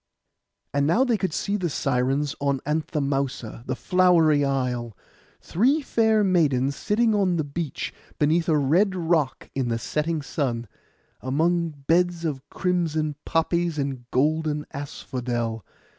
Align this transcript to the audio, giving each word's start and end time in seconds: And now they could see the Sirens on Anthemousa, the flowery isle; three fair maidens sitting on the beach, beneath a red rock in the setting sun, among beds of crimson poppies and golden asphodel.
And 0.73 0.87
now 0.87 1.03
they 1.03 1.15
could 1.15 1.31
see 1.31 1.57
the 1.57 1.69
Sirens 1.69 2.33
on 2.41 2.59
Anthemousa, 2.65 3.63
the 3.67 3.75
flowery 3.75 4.43
isle; 4.43 4.97
three 5.41 5.83
fair 5.83 6.23
maidens 6.23 6.75
sitting 6.75 7.13
on 7.13 7.35
the 7.35 7.43
beach, 7.43 7.93
beneath 8.17 8.49
a 8.49 8.57
red 8.57 8.95
rock 8.95 9.51
in 9.53 9.67
the 9.69 9.77
setting 9.77 10.23
sun, 10.23 10.67
among 11.21 11.83
beds 11.85 12.25
of 12.25 12.41
crimson 12.49 13.15
poppies 13.25 13.77
and 13.77 14.09
golden 14.09 14.65
asphodel. 14.73 15.63